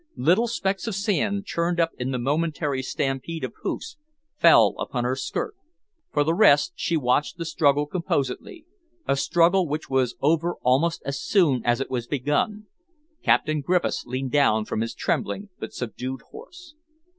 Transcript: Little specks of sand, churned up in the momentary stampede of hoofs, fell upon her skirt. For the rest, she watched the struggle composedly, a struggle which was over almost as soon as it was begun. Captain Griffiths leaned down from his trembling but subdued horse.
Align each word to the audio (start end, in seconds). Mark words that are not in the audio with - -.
Little 0.17 0.47
specks 0.47 0.87
of 0.87 0.95
sand, 0.95 1.45
churned 1.45 1.79
up 1.79 1.91
in 1.95 2.09
the 2.09 2.17
momentary 2.17 2.81
stampede 2.81 3.43
of 3.43 3.53
hoofs, 3.61 3.97
fell 4.35 4.73
upon 4.79 5.03
her 5.03 5.15
skirt. 5.15 5.53
For 6.11 6.23
the 6.23 6.33
rest, 6.33 6.73
she 6.75 6.97
watched 6.97 7.37
the 7.37 7.45
struggle 7.45 7.85
composedly, 7.85 8.65
a 9.07 9.15
struggle 9.15 9.67
which 9.67 9.91
was 9.91 10.15
over 10.19 10.55
almost 10.63 11.03
as 11.05 11.21
soon 11.21 11.63
as 11.63 11.79
it 11.79 11.91
was 11.91 12.07
begun. 12.07 12.65
Captain 13.21 13.61
Griffiths 13.61 14.03
leaned 14.07 14.31
down 14.31 14.65
from 14.65 14.81
his 14.81 14.95
trembling 14.95 15.49
but 15.59 15.71
subdued 15.71 16.21
horse. 16.31 16.73